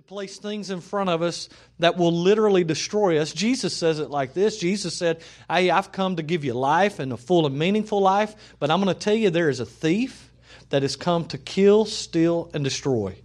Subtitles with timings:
[0.00, 3.34] to place things in front of us that will literally destroy us.
[3.34, 7.12] Jesus says it like this Jesus said, Hey, I've come to give you life and
[7.12, 10.32] a full and meaningful life, but I'm going to tell you there is a thief
[10.70, 13.18] that has come to kill, steal, and destroy.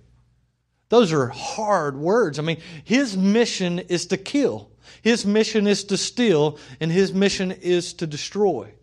[0.89, 2.39] Those are hard words.
[2.39, 4.69] I mean, his mission is to kill,
[5.01, 8.73] his mission is to steal, and his mission is to destroy.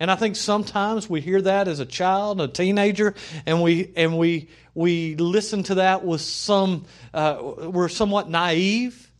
[0.00, 3.14] And I think sometimes we hear that as a child, a teenager,
[3.46, 9.10] and we and we we listen to that with some uh, we're somewhat naive.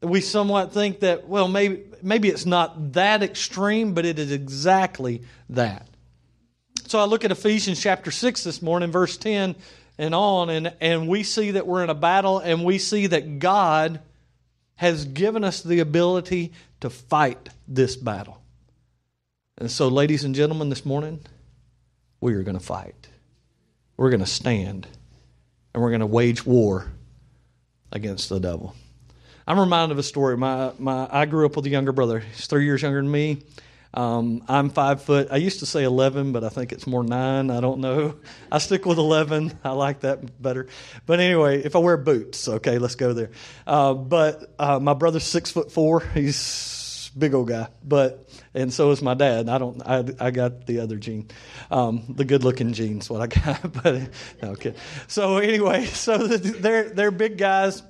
[0.00, 5.22] We somewhat think that well maybe maybe it's not that extreme, but it is exactly
[5.50, 5.88] that.
[6.86, 9.56] So I look at Ephesians chapter six this morning, verse ten
[9.98, 13.40] and on, and and we see that we're in a battle, and we see that
[13.40, 14.00] God
[14.76, 18.41] has given us the ability to fight this battle.
[19.62, 21.20] And so, ladies and gentlemen, this morning,
[22.20, 23.08] we are going to fight.
[23.96, 24.88] We're going to stand.
[25.72, 26.90] And we're going to wage war
[27.92, 28.74] against the devil.
[29.46, 30.36] I'm reminded of a story.
[30.36, 32.18] My, my, I grew up with a younger brother.
[32.18, 33.44] He's three years younger than me.
[33.94, 35.28] Um, I'm five foot.
[35.30, 37.48] I used to say 11, but I think it's more nine.
[37.48, 38.16] I don't know.
[38.50, 39.60] I stick with 11.
[39.64, 40.66] I like that better.
[41.06, 43.30] But anyway, if I wear boots, okay, let's go there.
[43.64, 46.00] Uh, but uh, my brother's six foot four.
[46.00, 46.81] He's
[47.16, 47.68] big old guy.
[47.84, 49.48] But and so is my dad.
[49.48, 49.82] I don't.
[49.86, 51.28] I, I got the other gene,
[51.70, 53.72] um, the good-looking gene's what I got.
[53.82, 54.10] but
[54.42, 54.74] no okay.
[55.08, 57.82] So anyway, so they're they're big guys,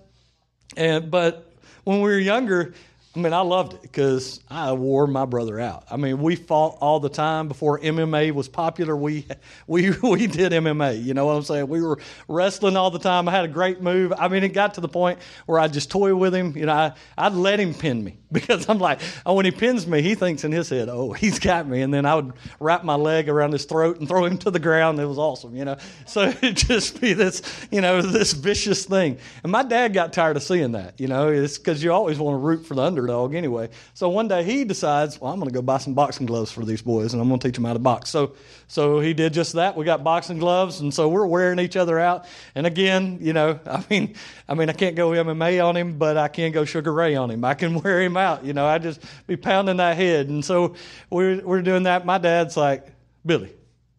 [0.76, 1.52] and but
[1.84, 2.74] when we were younger,
[3.14, 5.84] I mean, I loved it because I wore my brother out.
[5.90, 8.96] I mean, we fought all the time before MMA was popular.
[8.96, 9.26] We
[9.66, 11.04] we we did MMA.
[11.04, 11.68] You know what I'm saying?
[11.68, 13.28] We were wrestling all the time.
[13.28, 14.14] I had a great move.
[14.16, 16.56] I mean, it got to the point where I just toy with him.
[16.56, 19.86] You know, I, I'd let him pin me because I'm like, oh, when he pins
[19.86, 21.82] me, he thinks in his head, oh, he's got me.
[21.82, 24.58] And then I would wrap my leg around his throat and throw him to the
[24.58, 24.98] ground.
[24.98, 25.54] It was awesome.
[25.54, 25.76] You know,
[26.06, 29.18] so it'd just be this, you know, this vicious thing.
[29.42, 30.98] And my dad got tired of seeing that.
[30.98, 33.68] You know, it's because you always want to root for the under underdog anyway.
[33.94, 36.64] So one day he decides, well, I'm going to go buy some boxing gloves for
[36.64, 38.10] these boys, and I'm going to teach them how to box.
[38.10, 38.34] So,
[38.68, 39.76] so he did just that.
[39.76, 42.26] We got boxing gloves, and so we're wearing each other out.
[42.54, 44.14] And again, you know, I mean,
[44.48, 47.30] I mean, I can't go MMA on him, but I can go Sugar Ray on
[47.30, 47.44] him.
[47.44, 48.44] I can wear him out.
[48.44, 50.28] You know, I just be pounding that head.
[50.28, 50.74] And so
[51.10, 52.06] we're we're doing that.
[52.06, 52.86] My dad's like,
[53.24, 53.52] Billy,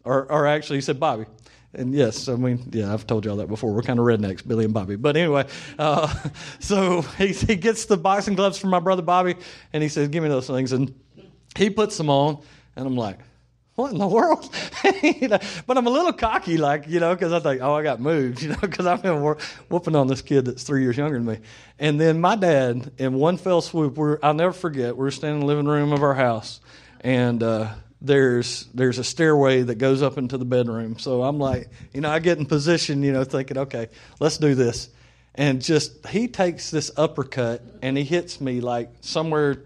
[0.03, 1.25] or or actually he said Bobby.
[1.75, 3.73] And yes, I mean, yeah, I've told y'all that before.
[3.73, 4.95] We're kind of rednecks, Billy and Bobby.
[4.95, 5.47] But anyway,
[5.79, 6.13] uh,
[6.59, 9.35] so he, he gets the boxing gloves from my brother Bobby,
[9.71, 10.93] and he says, "Give me those things." And
[11.57, 12.43] he puts them on,
[12.75, 13.17] and I'm like,
[13.73, 14.53] "What in the world?"
[15.01, 17.81] you know, but I'm a little cocky, like you know, because I think, "Oh, I
[17.81, 19.23] got moves," you know, because I've been
[19.69, 21.39] whooping on this kid that's three years younger than me.
[21.79, 24.95] And then my dad, in one fell swoop, we're, I'll never forget.
[24.95, 26.61] We are standing in the living room of our house,
[27.01, 27.41] and.
[27.41, 30.99] Uh, there's there's a stairway that goes up into the bedroom.
[30.99, 33.87] So I'm like, you know, I get in position, you know, thinking, okay,
[34.19, 34.89] let's do this.
[35.35, 39.63] And just he takes this uppercut and he hits me like somewhere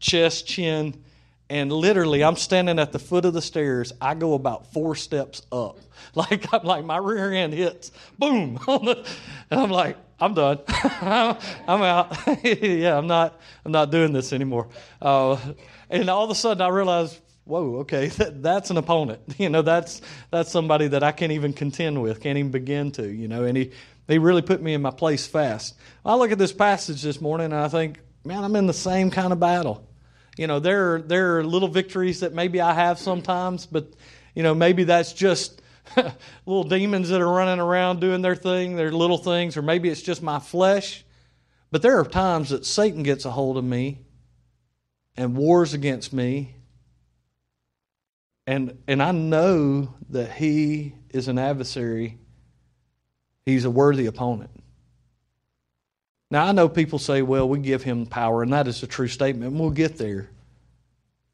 [0.00, 1.04] chest, chin,
[1.50, 3.92] and literally I'm standing at the foot of the stairs.
[4.00, 5.78] I go about four steps up.
[6.16, 9.04] Like I'm like my rear end hits, boom, and
[9.50, 10.58] I'm like, I'm done.
[10.68, 12.16] I'm out.
[12.44, 13.40] yeah, I'm not.
[13.64, 14.68] I'm not doing this anymore.
[15.00, 15.36] Uh,
[15.90, 19.20] and all of a sudden, I realize whoa, okay, that, that's an opponent.
[19.38, 20.00] You know, that's
[20.30, 23.06] that's somebody that I can't even contend with, can't even begin to.
[23.06, 23.72] You know, and he
[24.08, 25.74] he really put me in my place fast.
[26.04, 29.10] I look at this passage this morning and I think, man, I'm in the same
[29.10, 29.88] kind of battle.
[30.36, 33.92] You know, there are, there are little victories that maybe I have sometimes, but
[34.34, 35.62] you know, maybe that's just
[36.46, 40.02] little demons that are running around doing their thing, their little things, or maybe it's
[40.02, 41.04] just my flesh.
[41.70, 44.00] But there are times that Satan gets a hold of me
[45.16, 46.56] and wars against me
[48.46, 52.18] and and I know that he is an adversary.
[53.46, 54.50] He's a worthy opponent.
[56.30, 59.08] Now I know people say, "Well, we give him power," and that is a true
[59.08, 59.52] statement.
[59.52, 60.30] We'll get there.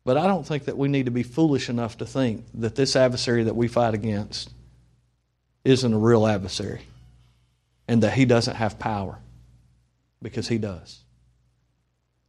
[0.04, 2.96] But I don't think that we need to be foolish enough to think that this
[2.96, 4.50] adversary that we fight against
[5.64, 6.82] isn't a real adversary
[7.86, 9.18] and that he doesn't have power
[10.22, 11.00] because he does.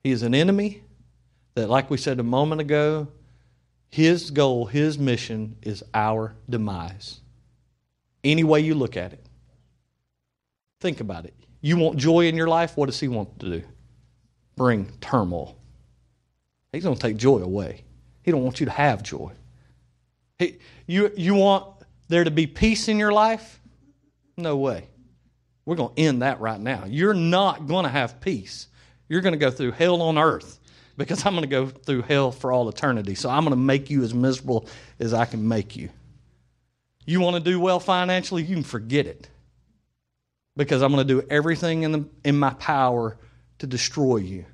[0.03, 0.83] He is an enemy
[1.55, 3.07] that, like we said a moment ago,
[3.91, 7.19] his goal, his mission is our demise.
[8.23, 9.25] Any way you look at it.
[10.79, 11.35] Think about it.
[11.59, 12.77] You want joy in your life?
[12.77, 13.63] What does he want to do?
[14.55, 15.57] Bring turmoil.
[16.71, 17.83] He's going to take joy away.
[18.23, 19.33] He don't want you to have joy.
[20.39, 20.57] He,
[20.87, 21.65] you, you want
[22.07, 23.59] there to be peace in your life?
[24.37, 24.87] No way.
[25.65, 26.85] We're going to end that right now.
[26.87, 28.67] You're not going to have peace.
[29.09, 30.59] You're going to go through hell on earth
[30.97, 33.15] because I'm going to go through hell for all eternity.
[33.15, 34.67] So I'm going to make you as miserable
[34.99, 35.89] as I can make you.
[37.05, 38.43] You want to do well financially?
[38.43, 39.27] You can forget it.
[40.55, 43.17] because I'm going to do everything in, the, in my power
[43.59, 44.45] to destroy you.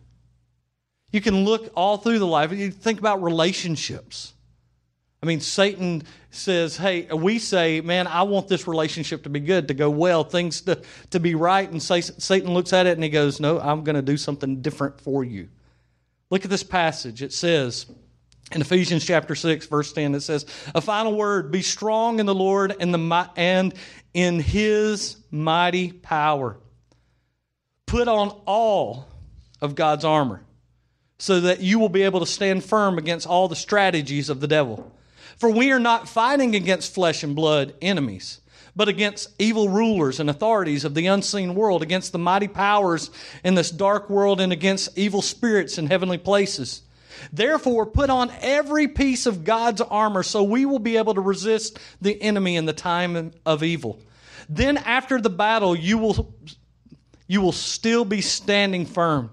[1.12, 2.52] You can look all through the life.
[2.52, 4.34] You think about relationships.
[5.24, 9.70] I mean, Satan says, hey, we say, man, I want this relationship to be good,
[9.70, 11.70] to go well, things to, to be right.
[11.70, 15.02] And Satan looks at it and he goes, no, I'm going to do something different
[15.02, 15.50] for you.
[16.30, 17.22] Look at this passage.
[17.22, 17.86] It says
[18.52, 22.36] in Ephesians chapter 6, verse 10, it says, a final word, be strong in the
[22.36, 23.74] Lord and, the, and
[24.14, 26.58] in his mighty power.
[27.86, 29.08] Put on all
[29.62, 30.44] of God's armor
[31.20, 34.48] so that you will be able to stand firm against all the strategies of the
[34.48, 34.92] devil.
[35.38, 38.42] For we are not fighting against flesh and blood enemies,
[38.78, 43.10] but against evil rulers and authorities of the unseen world, against the mighty powers
[43.44, 46.84] in this dark world, and against evil spirits in heavenly places.
[47.34, 51.80] Therefore, put on every piece of God's armor so we will be able to resist
[52.00, 54.00] the enemy in the time of evil.
[54.48, 56.36] Then, after the battle, you will,
[57.26, 59.32] you will still be standing firm.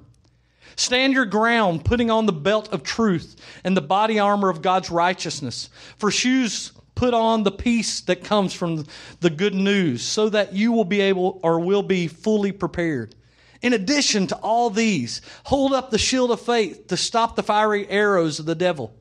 [0.77, 4.91] Stand your ground, putting on the belt of truth and the body armor of God's
[4.91, 5.69] righteousness.
[5.99, 8.87] For shoes, put on the peace that comes from
[9.21, 13.15] the good news, so that you will be able or will be fully prepared.
[13.63, 17.89] In addition to all these, hold up the shield of faith to stop the fiery
[17.89, 18.95] arrows of the devil.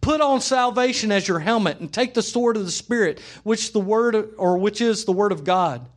[0.00, 3.80] Put on salvation as your helmet and take the sword of the Spirit, which the
[3.80, 5.88] word or which is the word of God.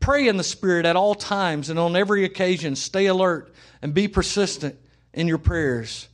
[0.00, 2.76] Pray in the Spirit at all times and on every occasion.
[2.76, 3.52] Stay alert
[3.82, 4.76] and be persistent
[5.12, 6.08] in your prayers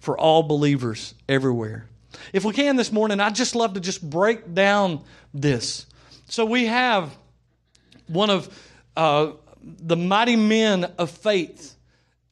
[0.00, 1.89] for all believers everywhere.
[2.32, 5.02] If we can this morning, I'd just love to just break down
[5.32, 5.86] this.
[6.28, 7.16] So we have
[8.06, 8.48] one of
[8.96, 11.76] uh, the mighty men of faith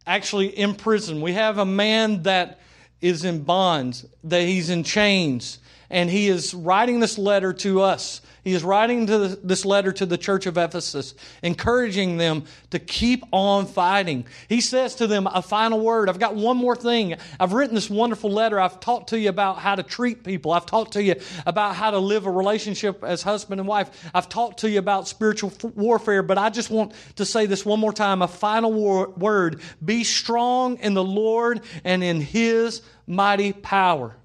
[0.06, 1.20] actually in prison.
[1.20, 2.60] We have a man that
[3.00, 5.58] is in bonds, that he's in chains,
[5.90, 10.16] and he is writing this letter to us he is writing this letter to the
[10.16, 14.24] church of Ephesus, encouraging them to keep on fighting.
[14.48, 16.08] He says to them a final word.
[16.08, 17.16] I've got one more thing.
[17.38, 18.58] I've written this wonderful letter.
[18.58, 20.52] I've talked to you about how to treat people.
[20.52, 23.90] I've talked to you about how to live a relationship as husband and wife.
[24.14, 27.80] I've talked to you about spiritual warfare, but I just want to say this one
[27.80, 29.60] more time a final war- word.
[29.84, 34.16] Be strong in the Lord and in His mighty power.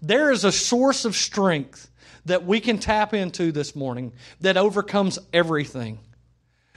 [0.00, 1.90] There is a source of strength
[2.26, 5.98] that we can tap into this morning that overcomes everything.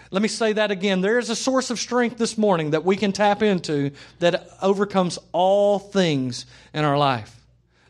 [0.09, 1.01] Let me say that again.
[1.01, 5.17] There is a source of strength this morning that we can tap into that overcomes
[5.31, 7.37] all things in our life.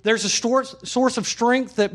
[0.04, 1.92] There's a source of strength that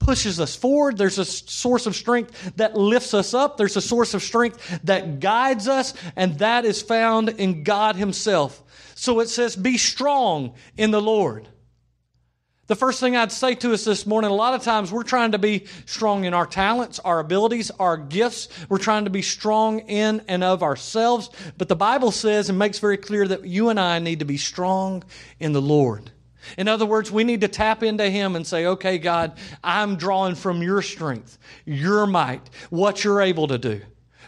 [0.00, 0.96] pushes us forward.
[0.96, 3.56] There's a source of strength that lifts us up.
[3.56, 8.62] There's a source of strength that guides us, and that is found in God Himself.
[8.94, 11.48] So it says, Be strong in the Lord.
[12.70, 15.32] The first thing I'd say to us this morning a lot of times we're trying
[15.32, 18.46] to be strong in our talents, our abilities, our gifts.
[18.68, 21.30] We're trying to be strong in and of ourselves.
[21.58, 24.36] But the Bible says and makes very clear that you and I need to be
[24.36, 25.02] strong
[25.40, 26.12] in the Lord.
[26.56, 30.36] In other words, we need to tap into Him and say, okay, God, I'm drawing
[30.36, 33.80] from your strength, your might, what you're able to do.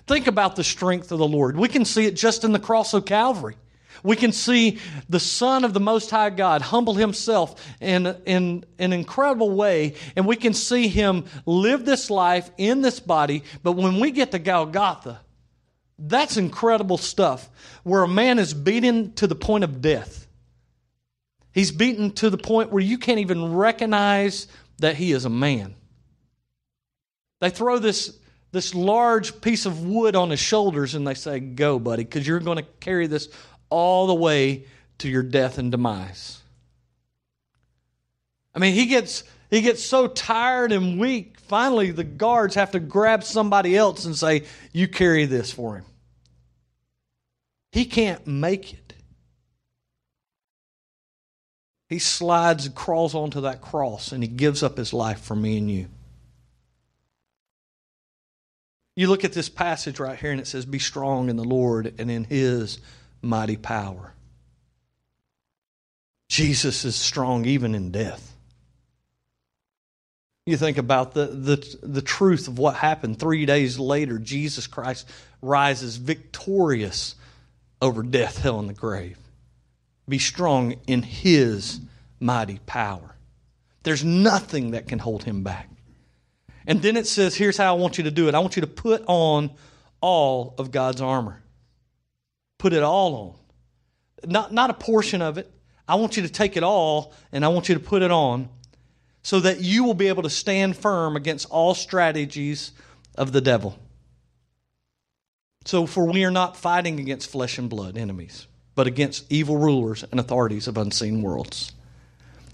[0.09, 1.57] Think about the strength of the Lord.
[1.57, 3.55] We can see it just in the cross of Calvary.
[4.03, 4.79] We can see
[5.09, 10.27] the Son of the Most High God humble himself in, in, an incredible way, and
[10.27, 13.45] we can see him live this life in this body.
[13.63, 15.21] But when we get to Golgotha,
[15.99, 17.49] that's incredible stuff
[17.85, 20.27] where a man is beaten to the point of death.
[21.53, 25.75] He's beaten to the point where you can't even recognize that he is a man.
[27.41, 28.19] They throw this,
[28.53, 32.41] this large piece of wood on his shoulders and they say, Go, buddy, because you're
[32.41, 33.29] going to carry this
[33.73, 34.67] all the way
[34.99, 36.41] to your death and demise.
[38.55, 41.41] I mean, he gets he gets so tired and weak.
[41.41, 45.85] Finally, the guards have to grab somebody else and say, "You carry this for him."
[47.73, 48.95] He can't make it.
[51.89, 55.59] He slides and crawls onto that cross and he gives up his life for me
[55.59, 55.89] and you.
[58.95, 61.95] You look at this passage right here and it says, Be strong in the Lord
[61.99, 62.79] and in his
[63.23, 64.13] mighty power.
[66.29, 68.35] Jesus is strong even in death.
[70.47, 73.19] You think about the, the, the truth of what happened.
[73.19, 75.09] Three days later, Jesus Christ
[75.41, 77.15] rises victorious
[77.81, 79.19] over death, hell, and the grave.
[80.09, 81.81] Be strong in his
[82.19, 83.15] mighty power.
[83.83, 85.69] There's nothing that can hold him back.
[86.67, 88.63] And then it says, here's how I want you to do it I want you
[88.63, 89.51] to put on
[90.01, 91.42] all of God's armor.
[92.63, 94.31] Put it all on.
[94.31, 95.51] Not, not a portion of it.
[95.89, 98.49] I want you to take it all and I want you to put it on
[99.25, 102.71] so that you will be able to stand firm against all strategies
[103.19, 103.77] of the devil.
[105.65, 110.05] So, for we are not fighting against flesh and blood enemies, but against evil rulers
[110.13, 111.73] and authorities of unseen worlds.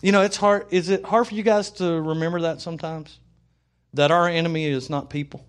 [0.00, 0.68] You know, it's hard.
[0.70, 3.18] Is it hard for you guys to remember that sometimes?
[3.92, 5.44] That our enemy is not people?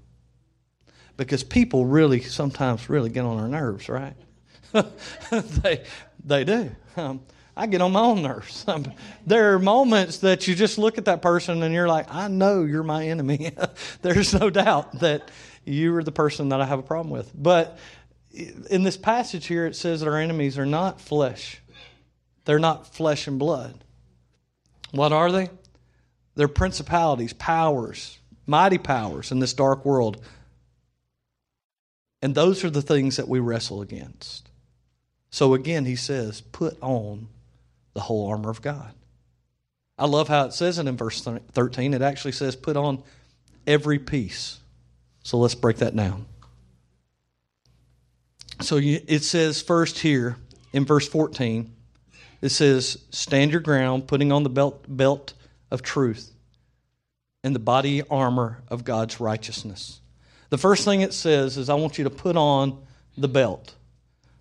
[1.16, 4.18] Because people really sometimes really get on our nerves, right?
[5.32, 5.84] they,
[6.24, 6.72] they do.
[6.96, 7.22] Um,
[7.60, 8.66] I get on my own nerves.
[8.68, 8.94] Um,
[9.26, 12.64] there are moments that you just look at that person and you're like, I know
[12.64, 13.52] you're my enemy.
[14.02, 15.30] There's no doubt that
[15.66, 17.32] you are the person that I have a problem with.
[17.36, 17.78] But
[18.32, 21.62] in this passage here, it says that our enemies are not flesh,
[22.46, 23.84] they're not flesh and blood.
[24.92, 25.50] What are they?
[26.36, 30.24] They're principalities, powers, mighty powers in this dark world.
[32.22, 34.49] And those are the things that we wrestle against.
[35.32, 37.28] So again, he says, put on
[37.94, 38.94] the whole armor of God.
[39.98, 41.94] I love how it says it in verse 13.
[41.94, 43.04] It actually says, put on
[43.68, 44.60] every piece.
[45.24, 46.26] So let's break that down.
[48.62, 50.38] So it says first here
[50.74, 51.72] in verse 14,
[52.42, 55.34] it says, Stand your ground, putting on the belt, belt
[55.72, 56.32] of truth
[57.44, 60.02] and the body armor of God's righteousness.
[60.50, 62.82] The first thing it says is, I want you to put on
[63.18, 63.76] the belt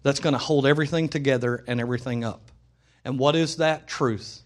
[0.09, 2.51] that's going to hold everything together and everything up.
[3.05, 3.87] And what is that?
[3.87, 4.43] Truth.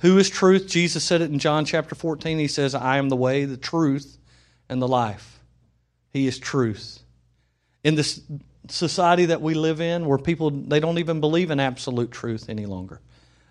[0.00, 0.68] Who is truth?
[0.68, 2.38] Jesus said it in John chapter 14.
[2.38, 4.18] He says, I am the way, the truth,
[4.68, 5.40] and the life.
[6.10, 7.00] He is truth.
[7.82, 8.20] In this
[8.68, 12.64] society that we live in where people they don't even believe in absolute truth any
[12.64, 13.00] longer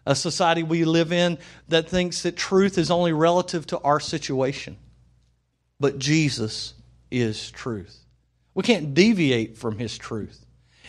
[0.05, 1.37] a society we live in
[1.67, 4.75] that thinks that truth is only relative to our situation
[5.79, 6.73] but jesus
[7.11, 8.05] is truth
[8.55, 10.43] we can't deviate from his truth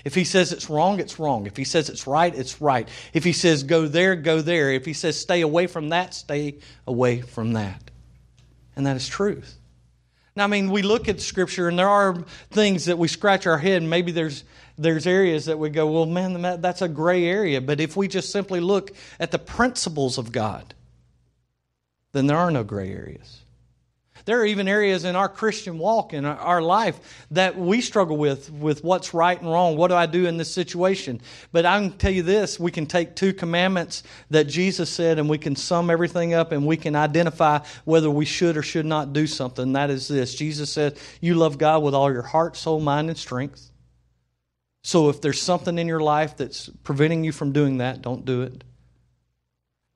[0.04, 1.46] if he says it's wrong it's wrong.
[1.46, 2.88] If he says it's right it's right.
[3.12, 4.70] If he says go there go there.
[4.72, 7.90] If he says stay away from that stay away from that.
[8.76, 9.58] And that is truth.
[10.36, 13.58] Now, I mean, we look at Scripture, and there are things that we scratch our
[13.58, 14.42] head, and maybe there's
[14.76, 17.60] there's areas that we go, well, man, that's a gray area.
[17.60, 20.74] But if we just simply look at the principles of God,
[22.10, 23.43] then there are no gray areas.
[24.26, 28.50] There are even areas in our Christian walk in our life that we struggle with,
[28.50, 29.76] with what's right and wrong.
[29.76, 31.20] What do I do in this situation?
[31.52, 35.28] But I can tell you this we can take two commandments that Jesus said and
[35.28, 39.12] we can sum everything up and we can identify whether we should or should not
[39.12, 39.74] do something.
[39.74, 43.18] That is this Jesus said, You love God with all your heart, soul, mind, and
[43.18, 43.70] strength.
[44.82, 48.42] So if there's something in your life that's preventing you from doing that, don't do
[48.42, 48.64] it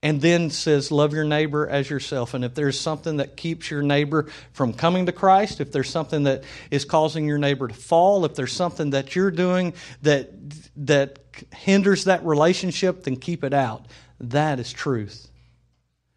[0.03, 2.35] and then says, Love your neighbor as yourself.
[2.35, 6.25] And if there's something that keeps your neighbor from coming to Christ, if there's something
[6.25, 10.31] that is causing your neighbor to fall, if there's something that you're doing that,
[10.77, 11.19] that
[11.53, 13.87] hinders that relationship, then keep it out.
[14.21, 15.29] That is truth.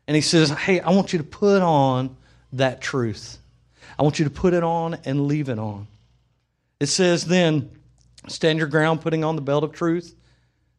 [0.07, 2.15] And he says, Hey, I want you to put on
[2.53, 3.39] that truth.
[3.97, 5.87] I want you to put it on and leave it on.
[6.79, 7.71] It says, Then
[8.27, 10.15] stand your ground, putting on the belt of truth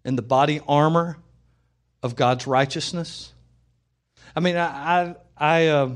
[0.04, 1.16] and the body armor
[2.02, 3.32] of God's righteousness.
[4.35, 5.90] I mean, I I I, uh,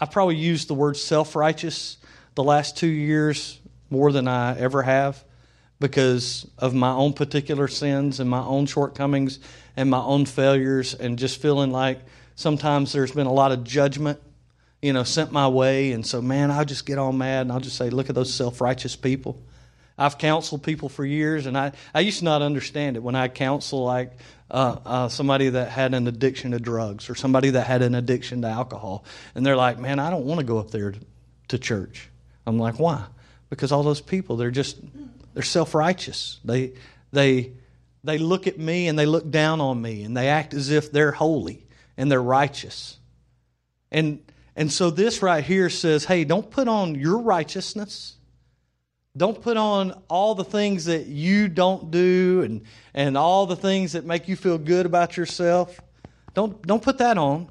[0.00, 1.96] I probably used the word self righteous
[2.34, 3.58] the last two years
[3.90, 5.22] more than I ever have
[5.78, 9.38] because of my own particular sins and my own shortcomings
[9.76, 12.00] and my own failures and just feeling like
[12.36, 14.20] sometimes there's been a lot of judgment
[14.80, 17.60] you know sent my way and so man i'll just get all mad and i'll
[17.60, 19.40] just say look at those self-righteous people
[20.02, 23.28] I've counseled people for years, and I, I used to not understand it when I
[23.28, 24.12] counsel like
[24.50, 28.42] uh, uh, somebody that had an addiction to drugs or somebody that had an addiction
[28.42, 29.04] to alcohol,
[29.36, 30.94] and they're like, "Man, I don't want to go up there
[31.48, 32.08] to church."
[32.46, 33.04] I'm like, "Why?"
[33.48, 34.76] Because all those people, they're just
[35.34, 36.40] they're self righteous.
[36.44, 36.72] They
[37.12, 37.52] they
[38.02, 40.90] they look at me and they look down on me and they act as if
[40.90, 41.64] they're holy
[41.96, 42.98] and they're righteous.
[43.92, 44.18] And
[44.56, 48.16] and so this right here says, "Hey, don't put on your righteousness."
[49.16, 52.62] Don't put on all the things that you don't do and,
[52.94, 55.80] and all the things that make you feel good about yourself.
[56.32, 57.50] Don't, don't put that on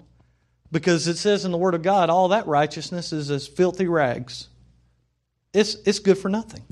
[0.72, 4.48] because it says in the Word of God, all that righteousness is as filthy rags.
[5.54, 6.64] It's, it's good for nothing.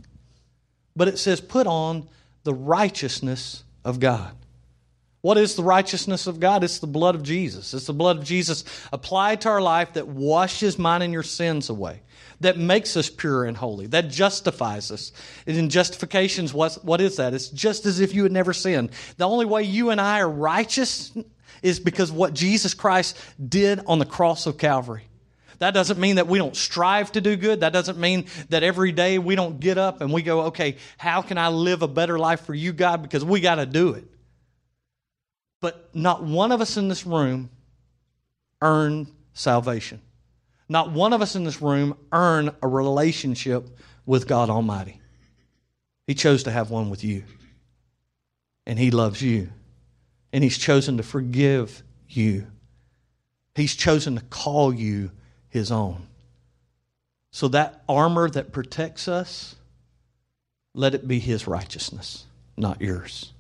[0.96, 2.08] But it says, put on
[2.44, 4.36] the righteousness of God.
[5.22, 6.64] What is the righteousness of God?
[6.64, 7.74] It's the blood of Jesus.
[7.74, 11.70] It's the blood of Jesus applied to our life that washes mine and your sins
[11.70, 12.02] away
[12.42, 15.12] that makes us pure and holy, that justifies us.
[15.46, 17.34] And in justifications, what, what is that?
[17.34, 18.92] It's just as if you had never sinned.
[19.18, 21.12] The only way you and I are righteous
[21.62, 25.04] is because what Jesus Christ did on the cross of Calvary.
[25.60, 27.60] That doesn't mean that we don't strive to do good.
[27.60, 31.22] That doesn't mean that every day we don't get up and we go, okay, how
[31.22, 33.02] can I live a better life for you, God?
[33.02, 34.06] Because we got to do it.
[35.60, 37.50] But not one of us in this room
[38.62, 40.02] earned salvation.
[40.70, 43.68] Not one of us in this room earn a relationship
[44.06, 45.02] with God Almighty.
[46.06, 47.24] He chose to have one with you.
[48.68, 49.50] And He loves you.
[50.32, 52.48] And He's chosen to forgive you.
[53.56, 55.12] He's chosen to call you
[55.50, 56.08] His own.
[57.32, 59.56] So that armor that protects us,
[60.76, 63.34] let it be His righteousness, not yours.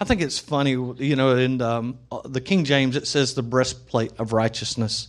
[0.00, 4.12] I think it's funny, you know, in um, the King James it says the breastplate
[4.18, 5.08] of righteousness.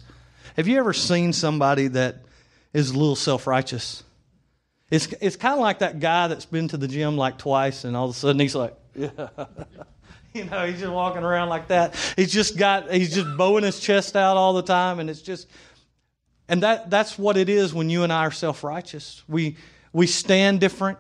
[0.58, 2.18] Have you ever seen somebody that
[2.74, 4.04] is a little self righteous?
[4.90, 7.96] It's, it's kind of like that guy that's been to the gym like twice and
[7.96, 9.10] all of a sudden he's like, yeah.
[10.34, 11.96] you know, he's just walking around like that.
[12.16, 15.48] He's just got, he's just bowing his chest out all the time and it's just,
[16.48, 19.24] and that, that's what it is when you and I are self righteous.
[19.28, 19.58] We,
[19.94, 20.98] we stand different.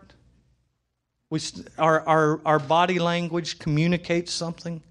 [1.32, 1.40] We,
[1.80, 4.84] our, our, our body language communicates something.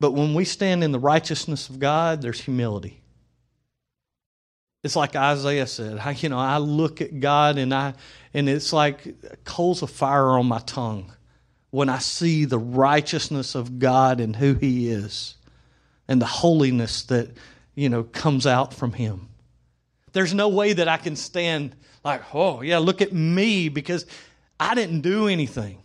[0.00, 3.02] But when we stand in the righteousness of God, there's humility.
[4.84, 7.94] It's like Isaiah said, I, you know, I look at God and I
[8.32, 11.12] and it's like coals of fire on my tongue
[11.70, 15.36] when I see the righteousness of God and who he is
[16.06, 17.30] and the holiness that,
[17.74, 19.28] you know, comes out from him.
[20.12, 21.74] There's no way that I can stand
[22.04, 24.06] like, oh, yeah, look at me because
[24.58, 25.82] I didn't do anything.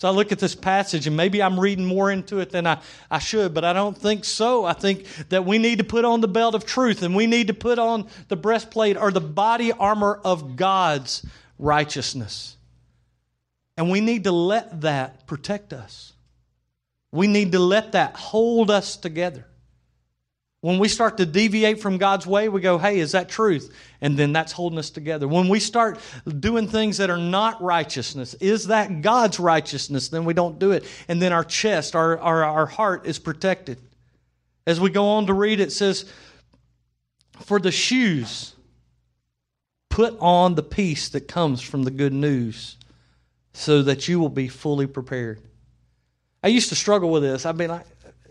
[0.00, 2.80] So I look at this passage, and maybe I'm reading more into it than I,
[3.10, 4.64] I should, but I don't think so.
[4.64, 7.48] I think that we need to put on the belt of truth, and we need
[7.48, 11.26] to put on the breastplate or the body armor of God's
[11.58, 12.56] righteousness.
[13.76, 16.14] And we need to let that protect us.
[17.12, 19.44] We need to let that hold us together.
[20.62, 23.74] When we start to deviate from God's way, we go, hey, is that truth?
[24.02, 25.26] And then that's holding us together.
[25.26, 25.98] When we start
[26.38, 30.08] doing things that are not righteousness, is that God's righteousness?
[30.08, 30.84] Then we don't do it.
[31.08, 33.78] And then our chest, our, our, our heart is protected.
[34.66, 36.04] As we go on to read, it says,
[37.38, 38.54] for the shoes,
[39.88, 42.76] put on the peace that comes from the good news
[43.54, 45.40] so that you will be fully prepared.
[46.42, 47.46] I used to struggle with this.
[47.46, 47.86] I'd be like,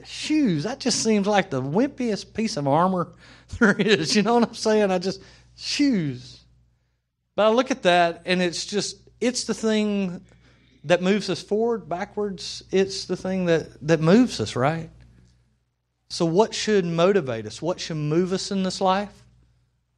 [0.09, 3.13] shoes, that just seems like the wimpiest piece of armor
[3.59, 4.15] there is.
[4.15, 4.91] You know what I'm saying?
[4.91, 5.21] I just,
[5.55, 6.39] shoes.
[7.35, 10.21] But I look at that and it's just, it's the thing
[10.85, 12.63] that moves us forward, backwards.
[12.71, 14.89] It's the thing that, that moves us, right?
[16.09, 17.61] So, what should motivate us?
[17.61, 19.13] What should move us in this life?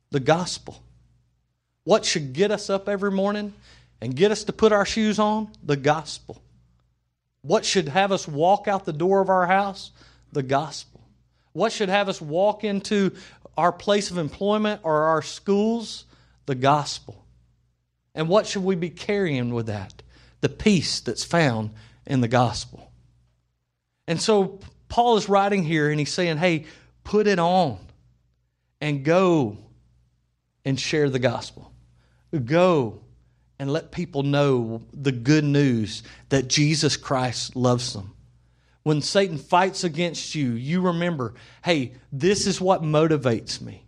[0.09, 0.81] The gospel.
[1.83, 3.53] What should get us up every morning
[4.01, 5.49] and get us to put our shoes on?
[5.63, 6.41] The gospel.
[7.41, 9.91] What should have us walk out the door of our house?
[10.31, 11.01] The gospel.
[11.53, 13.13] What should have us walk into
[13.57, 16.05] our place of employment or our schools?
[16.45, 17.25] The gospel.
[18.13, 20.01] And what should we be carrying with that?
[20.41, 21.71] The peace that's found
[22.05, 22.91] in the gospel.
[24.07, 26.65] And so Paul is writing here and he's saying, hey,
[27.03, 27.77] put it on
[28.79, 29.57] and go
[30.65, 31.71] and share the gospel.
[32.45, 33.01] Go
[33.61, 38.15] and let people know the good news that Jesus Christ loves them.
[38.81, 43.85] When Satan fights against you, you remember, hey, this is what motivates me.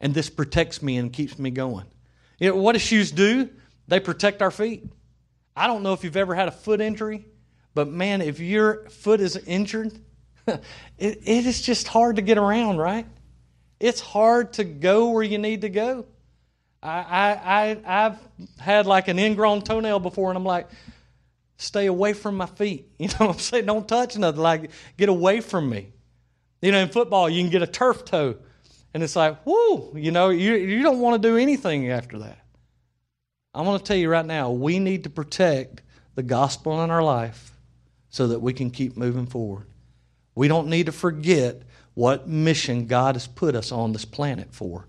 [0.00, 1.84] And this protects me and keeps me going.
[2.38, 3.50] You know, what do shoes do?
[3.88, 4.86] They protect our feet.
[5.54, 7.26] I don't know if you've ever had a foot injury,
[7.74, 9.92] but man, if your foot is injured,
[10.46, 10.62] it,
[10.98, 13.06] it is just hard to get around, right?
[13.80, 16.06] It's hard to go where you need to go.
[16.82, 18.18] I, I, I've
[18.58, 20.68] had like an ingrown toenail before, and I'm like,
[21.56, 22.86] stay away from my feet.
[22.98, 23.66] You know what I'm saying?
[23.66, 24.40] Don't touch nothing.
[24.40, 25.92] Like, get away from me.
[26.62, 28.36] You know, in football, you can get a turf toe,
[28.92, 32.38] and it's like, whoo, you know, you, you don't want to do anything after that.
[33.54, 35.82] I want to tell you right now, we need to protect
[36.14, 37.52] the gospel in our life
[38.10, 39.66] so that we can keep moving forward.
[40.34, 41.62] We don't need to forget
[41.94, 44.86] what mission God has put us on this planet for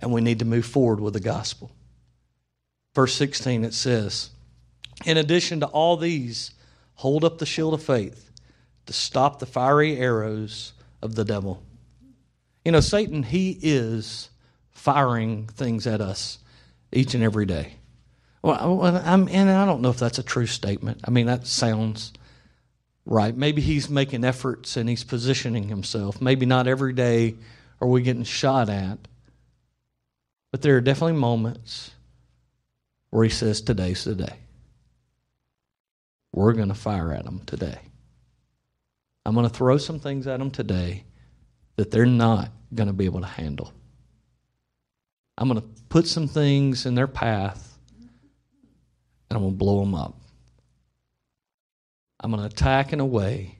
[0.00, 1.70] and we need to move forward with the gospel.
[2.94, 4.30] Verse 16, it says,
[5.04, 6.52] In addition to all these,
[6.94, 8.30] hold up the shield of faith
[8.86, 11.62] to stop the fiery arrows of the devil.
[12.64, 14.30] You know, Satan, he is
[14.70, 16.38] firing things at us
[16.92, 17.74] each and every day.
[18.42, 21.02] Well, I'm, and I don't know if that's a true statement.
[21.04, 22.12] I mean, that sounds
[23.04, 23.36] right.
[23.36, 26.20] Maybe he's making efforts and he's positioning himself.
[26.20, 27.34] Maybe not every day
[27.80, 28.98] are we getting shot at.
[30.50, 31.92] But there are definitely moments
[33.10, 34.36] where he says, Today's the day.
[36.32, 37.78] We're going to fire at them today.
[39.26, 41.04] I'm going to throw some things at them today
[41.76, 43.72] that they're not going to be able to handle.
[45.36, 49.94] I'm going to put some things in their path and I'm going to blow them
[49.94, 50.16] up.
[52.18, 53.58] I'm going to attack in a way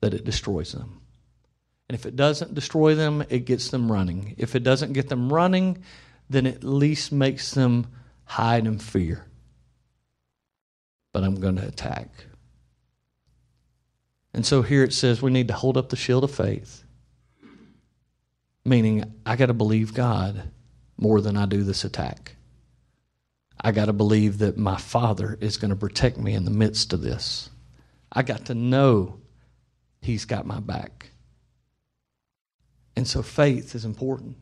[0.00, 1.00] that it destroys them.
[1.88, 4.34] And if it doesn't destroy them, it gets them running.
[4.38, 5.84] If it doesn't get them running,
[6.28, 7.86] then at least makes them
[8.24, 9.26] hide in fear.
[11.12, 12.10] But I'm going to attack.
[14.32, 16.82] And so here it says we need to hold up the shield of faith,
[18.64, 20.50] meaning I got to believe God
[20.96, 22.36] more than I do this attack.
[23.60, 26.92] I got to believe that my Father is going to protect me in the midst
[26.92, 27.48] of this.
[28.10, 29.20] I got to know
[30.02, 31.10] He's got my back.
[32.94, 34.36] And so faith is important.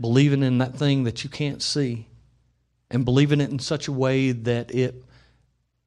[0.00, 2.06] Believing in that thing that you can't see
[2.90, 5.04] and believing it in such a way that it,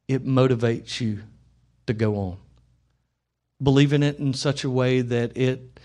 [0.08, 1.22] it motivates you
[1.88, 2.38] to go on.
[3.62, 5.80] Believing it in such a way that it,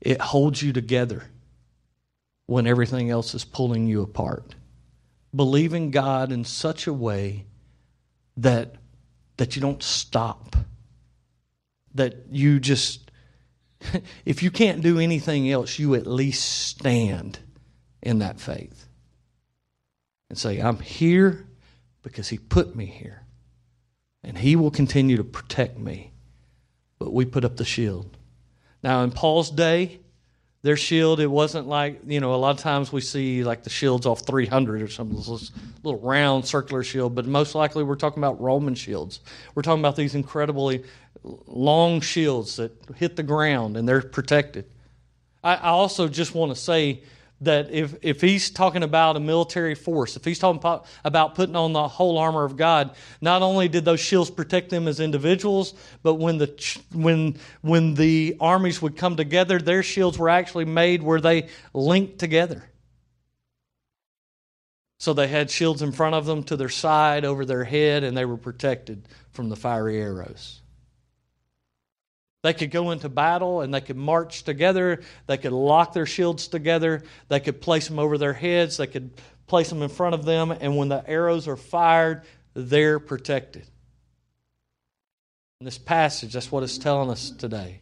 [0.00, 1.24] it holds you together
[2.46, 4.54] when everything else is pulling you apart.
[5.34, 7.44] Believing God in such a way
[8.36, 8.76] that,
[9.36, 10.56] that you don't stop,
[11.94, 13.10] that you just,
[14.24, 17.40] if you can't do anything else, you at least stand
[18.02, 18.86] in that faith
[20.28, 21.46] and say, I'm here
[22.02, 23.22] because He put me here.
[24.22, 26.12] And He will continue to protect me.
[26.98, 28.16] But we put up the shield.
[28.82, 30.00] Now, in Paul's day,
[30.62, 33.70] their shield, it wasn't like, you know, a lot of times we see like the
[33.70, 35.52] shields off 300 or something, this
[35.84, 39.20] little round circular shield, but most likely we're talking about Roman shields.
[39.54, 40.82] We're talking about these incredibly
[41.22, 44.64] long shields that hit the ground and they're protected.
[45.44, 47.02] I, I also just want to say
[47.40, 50.60] that if, if he's talking about a military force, if he's talking
[51.04, 54.88] about putting on the whole armor of God, not only did those shields protect them
[54.88, 60.30] as individuals, but when the, when, when the armies would come together, their shields were
[60.30, 62.64] actually made where they linked together.
[64.98, 68.16] So they had shields in front of them to their side, over their head, and
[68.16, 70.62] they were protected from the fiery arrows.
[72.46, 75.02] They could go into battle and they could march together.
[75.26, 77.02] They could lock their shields together.
[77.26, 78.76] They could place them over their heads.
[78.76, 79.10] They could
[79.48, 80.52] place them in front of them.
[80.52, 82.22] And when the arrows are fired,
[82.54, 83.66] they're protected.
[85.60, 87.80] In this passage, that's what it's telling us today.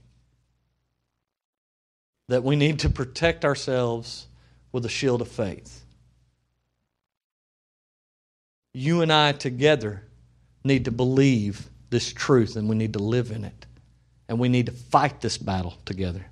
[2.29, 4.27] That we need to protect ourselves
[4.72, 5.85] with a shield of faith.
[8.72, 10.05] You and I together
[10.64, 13.66] need to believe this truth and we need to live in it
[14.28, 16.26] and we need to fight this battle together.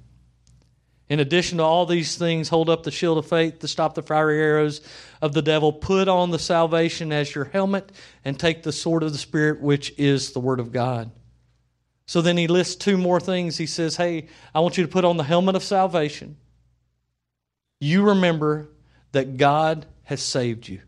[1.09, 4.03] In addition to all these things, hold up the shield of faith to stop the
[4.03, 4.81] fiery arrows
[5.21, 5.71] of the devil.
[5.71, 7.93] Put on the salvation as your helmet
[8.25, 11.11] and take the sword of the Spirit, which is the Word of God.
[12.07, 13.59] So then he lists two more things.
[13.59, 16.37] He says, Hey, I want you to put on the helmet of salvation.
[17.79, 18.69] You remember
[19.13, 20.81] that God has saved you.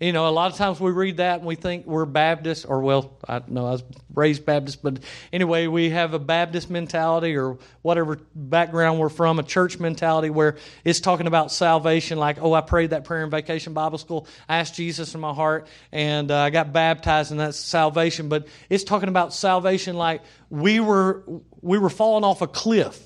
[0.00, 2.82] You know, a lot of times we read that and we think we're Baptist, or
[2.82, 3.82] well, I know I was
[4.14, 5.00] raised Baptist, but
[5.32, 10.56] anyway, we have a Baptist mentality or whatever background we're from, a church mentality where
[10.84, 14.58] it's talking about salvation, like, oh, I prayed that prayer in vacation Bible school, I
[14.58, 18.28] asked Jesus in my heart, and uh, I got baptized, and that's salvation.
[18.28, 21.24] But it's talking about salvation like we were
[21.60, 23.04] we were falling off a cliff,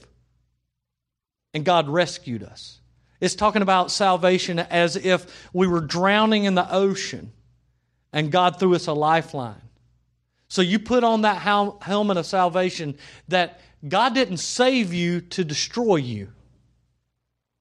[1.54, 2.81] and God rescued us.
[3.22, 7.30] It's talking about salvation as if we were drowning in the ocean
[8.12, 9.62] and God threw us a lifeline.
[10.48, 15.96] So you put on that helmet of salvation that God didn't save you to destroy
[15.96, 16.32] you,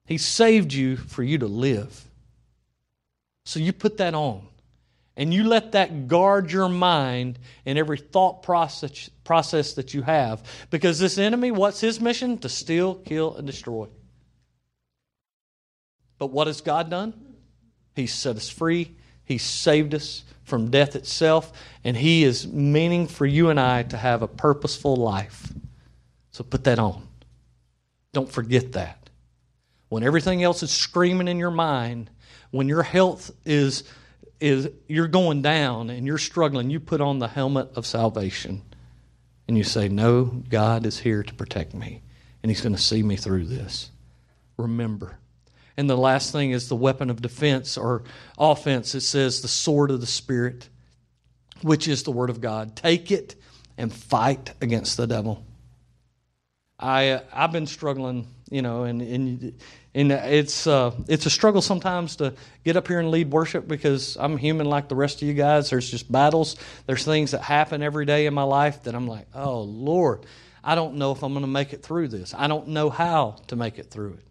[0.08, 2.06] He saved you for you to live.
[3.46, 4.48] So you put that on.
[5.16, 10.42] And you let that guard your mind in every thought process, process that you have.
[10.72, 12.40] Because this enemy, what's his mission?
[12.40, 13.88] To steal, kill, and destroy.
[16.22, 17.16] But what has God done?
[17.96, 18.92] He set us free.
[19.24, 21.52] He saved us from death itself.
[21.84, 25.52] And He is meaning for you and I to have a purposeful life.
[26.30, 27.08] So put that on.
[28.14, 29.10] Don't forget that.
[29.90, 32.12] When everything else is screaming in your mind,
[32.52, 33.84] when your health is,
[34.40, 38.62] is you're going down and you're struggling, you put on the helmet of salvation
[39.48, 42.04] and you say, No, God is here to protect me,
[42.44, 43.90] and He's going to see me through this.
[44.56, 45.18] Remember,
[45.78, 48.04] and the last thing is the weapon of defense or
[48.38, 48.96] offense.
[48.96, 50.70] It says the sword of the Spirit,
[51.62, 52.76] which is the Word of God.
[52.76, 53.36] Take it
[53.78, 55.46] and fight against the devil.
[56.78, 59.54] I, uh, I've been struggling, you know, and, and,
[59.94, 62.34] and it's, uh, it's a struggle sometimes to
[62.66, 65.70] get up here and lead worship because I'm human like the rest of you guys.
[65.70, 66.56] There's just battles,
[66.88, 70.26] there's things that happen every day in my life that I'm like, oh, Lord,
[70.64, 72.34] I don't know if I'm going to make it through this.
[72.36, 74.31] I don't know how to make it through it.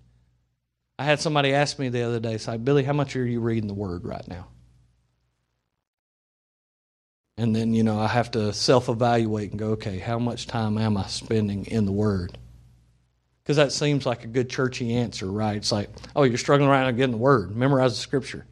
[1.01, 3.69] I had somebody ask me the other day, say, Billy, how much are you reading
[3.69, 4.49] the Word right now?
[7.39, 10.77] And then, you know, I have to self evaluate and go, okay, how much time
[10.77, 12.37] am I spending in the Word?
[13.43, 15.57] Because that seems like a good churchy answer, right?
[15.57, 18.45] It's like, oh, you're struggling around getting the word, memorize the scripture.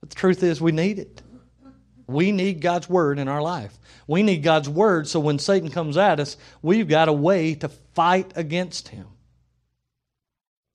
[0.00, 1.22] But the truth is, we need it.
[2.08, 3.78] We need God's word in our life.
[4.08, 7.68] We need God's word so when Satan comes at us, we've got a way to
[7.68, 9.06] fight against him.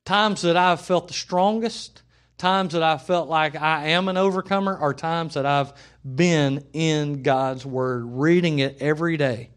[0.06, 2.02] Times that I've felt the strongest,
[2.38, 5.72] times that I felt like I am an overcomer, are times that I've
[6.04, 9.52] been in God's word, reading it every day.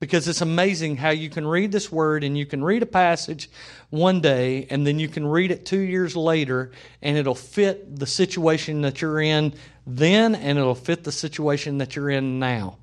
[0.00, 3.50] Because it's amazing how you can read this word and you can read a passage
[3.90, 8.06] one day and then you can read it two years later and it'll fit the
[8.06, 9.52] situation that you're in
[9.86, 12.78] then and it'll fit the situation that you're in now.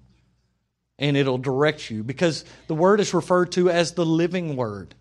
[0.99, 4.93] And it'll direct you because the word is referred to as the living word,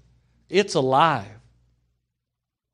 [0.49, 1.36] it's alive.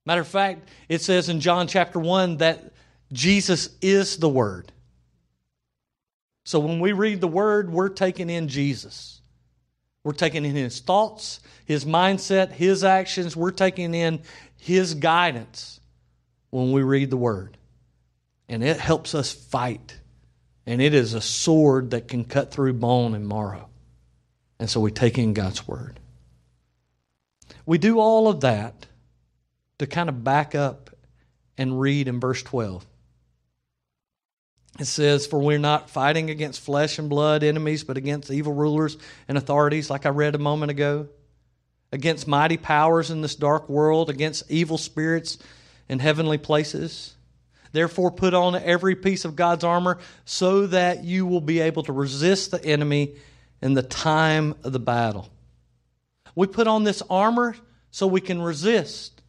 [0.04, 2.72] Matter of fact, it says in John chapter 1 that
[3.12, 4.72] Jesus is the word.
[6.44, 9.20] So when we read the word, we're taking in Jesus.
[10.04, 13.36] We're taking in his thoughts, his mindset, his actions.
[13.36, 14.22] We're taking in
[14.56, 15.80] his guidance
[16.50, 17.56] when we read the word.
[18.48, 19.96] And it helps us fight.
[20.66, 23.68] And it is a sword that can cut through bone and marrow.
[24.58, 26.00] And so we take in God's word.
[27.64, 28.86] We do all of that
[29.82, 30.90] to kind of back up
[31.58, 32.86] and read in verse 12.
[34.78, 38.96] It says, For we're not fighting against flesh and blood enemies, but against evil rulers
[39.28, 41.08] and authorities, like I read a moment ago,
[41.90, 45.38] against mighty powers in this dark world, against evil spirits
[45.88, 47.14] in heavenly places.
[47.72, 51.92] Therefore, put on every piece of God's armor so that you will be able to
[51.92, 53.16] resist the enemy
[53.60, 55.28] in the time of the battle.
[56.34, 57.56] We put on this armor
[57.90, 59.21] so we can resist.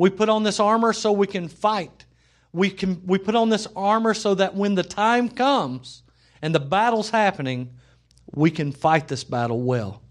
[0.00, 2.06] We put on this armor so we can fight
[2.52, 6.02] we can we put on this armor so that when the time comes
[6.42, 7.74] and the battle's happening,
[8.34, 10.02] we can fight this battle well.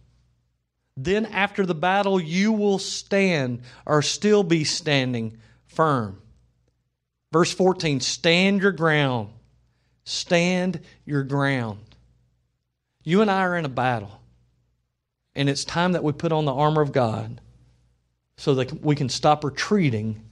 [0.96, 6.22] Then after the battle, you will stand or still be standing firm.
[7.32, 9.30] Verse 14 stand your ground.
[10.06, 11.80] Stand your ground.
[13.04, 14.20] You and I are in a battle.
[15.36, 17.40] And it's time that we put on the armor of God
[18.40, 20.24] so that we can stop retreating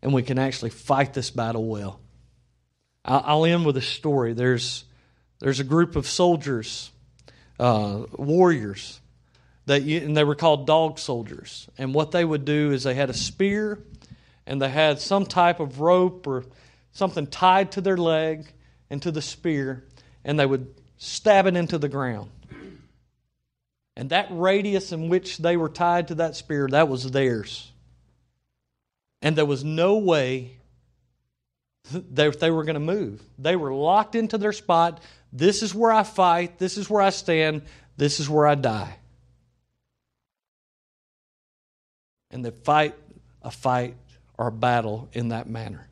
[0.00, 2.00] and we can actually fight this battle well.
[3.04, 4.32] I'll end with a story.
[4.32, 4.84] There's,
[5.38, 6.90] there's a group of soldiers,
[7.60, 9.02] uh, warriors,
[9.66, 11.68] that you, and they were called dog soldiers.
[11.76, 13.78] And what they would do is they had a spear
[14.46, 16.46] and they had some type of rope or
[16.92, 18.46] something tied to their leg
[18.88, 19.84] and to the spear,
[20.24, 22.30] and they would stab it into the ground.
[23.96, 27.70] And that radius in which they were tied to that spear, that was theirs.
[29.20, 30.56] And there was no way
[31.92, 33.22] that they were going to move.
[33.38, 35.02] They were locked into their spot.
[35.32, 36.58] This is where I fight.
[36.58, 37.62] This is where I stand.
[37.96, 38.96] This is where I die.
[42.30, 42.94] And they fight
[43.42, 43.96] a fight
[44.38, 45.86] or a battle in that manner.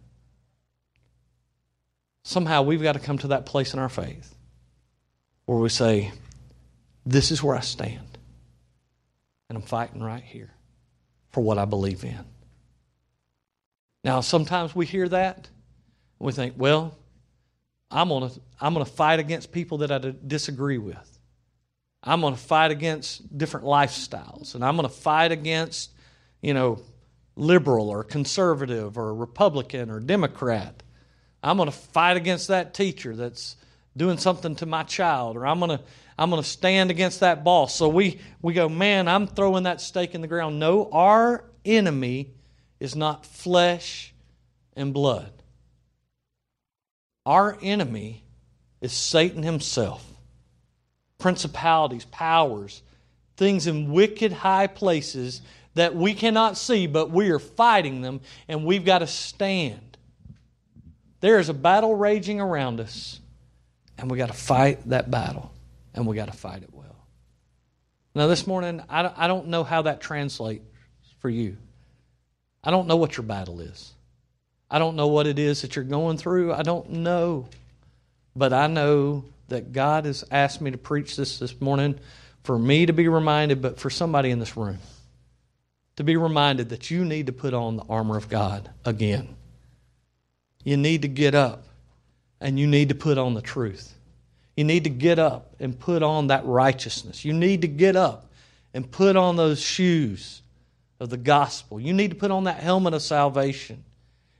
[2.23, 4.35] Somehow we've got to come to that place in our faith
[5.45, 6.13] where we say,
[7.05, 8.19] This is where I stand.
[9.49, 10.53] And I'm fighting right here
[11.33, 12.25] for what I believe in.
[14.05, 16.97] Now, sometimes we hear that and we think, well,
[17.91, 21.19] I'm going to I'm to fight against people that I disagree with.
[22.03, 25.91] I'm going to fight against different lifestyles, and I'm going to fight against,
[26.41, 26.81] you know,
[27.37, 30.83] liberal or conservative or Republican or Democrat.
[31.43, 33.57] I'm going to fight against that teacher that's
[34.01, 35.85] doing something to my child, or I'm going to
[36.17, 37.75] I'm going to stand against that boss.
[37.75, 40.59] So we we go, man, I'm throwing that stake in the ground.
[40.59, 42.31] No, our enemy
[42.81, 44.15] is not flesh
[44.75, 45.31] and blood.
[47.27, 48.25] Our enemy
[48.81, 50.03] is Satan himself.
[51.19, 52.81] Principalities, powers,
[53.37, 55.43] things in wicked high places
[55.75, 59.99] that we cannot see, but we are fighting them, and we've got to stand.
[61.21, 63.21] There is a battle raging around us,
[64.01, 65.53] and we got to fight that battle,
[65.95, 66.97] and we got to fight it well.
[68.15, 70.65] Now, this morning, I don't know how that translates
[71.21, 71.57] for you.
[72.65, 73.93] I don't know what your battle is.
[74.71, 76.53] I don't know what it is that you're going through.
[76.53, 77.49] I don't know.
[78.35, 81.99] But I know that God has asked me to preach this this morning
[82.43, 84.79] for me to be reminded, but for somebody in this room
[85.97, 89.37] to be reminded that you need to put on the armor of God again.
[90.65, 91.65] You need to get up
[92.41, 93.95] and you need to put on the truth.
[94.57, 97.25] You need to get up and put on that righteousness.
[97.25, 98.31] You need to get up
[98.75, 100.43] and put on those shoes
[100.99, 101.81] of the gospel.
[101.81, 103.85] You need to put on that helmet of salvation.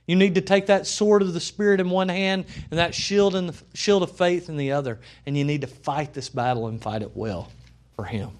[0.07, 3.35] You need to take that sword of the Spirit in one hand and that shield
[3.35, 6.67] and the shield of faith in the other, and you need to fight this battle
[6.67, 7.51] and fight it well
[7.95, 8.31] for Him.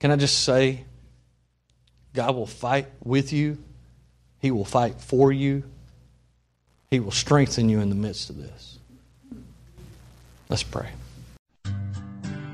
[0.00, 0.84] Can I just say,
[2.14, 3.58] God will fight with you,
[4.38, 5.64] He will fight for you,
[6.90, 8.78] He will strengthen you in the midst of this.
[10.48, 10.88] Let's pray.